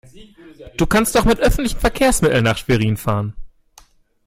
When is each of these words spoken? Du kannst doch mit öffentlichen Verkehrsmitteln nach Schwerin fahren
Du 0.77 0.87
kannst 0.87 1.13
doch 1.13 1.25
mit 1.25 1.39
öffentlichen 1.39 1.79
Verkehrsmitteln 1.79 2.43
nach 2.43 2.57
Schwerin 2.57 2.97
fahren 2.97 3.35